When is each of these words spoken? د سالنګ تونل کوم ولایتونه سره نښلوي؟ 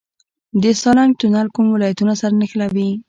د 0.61 0.63
سالنګ 0.81 1.11
تونل 1.19 1.47
کوم 1.55 1.67
ولایتونه 1.71 2.13
سره 2.21 2.33
نښلوي؟ 2.39 2.89